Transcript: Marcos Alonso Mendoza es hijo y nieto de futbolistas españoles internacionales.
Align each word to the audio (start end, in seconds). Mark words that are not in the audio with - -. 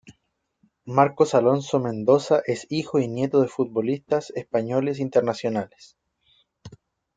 Marcos 0.87 1.35
Alonso 1.35 1.77
Mendoza 1.79 2.41
es 2.47 2.65
hijo 2.71 2.97
y 2.97 3.07
nieto 3.07 3.39
de 3.39 3.47
futbolistas 3.47 4.31
españoles 4.35 4.97
internacionales. 4.97 5.95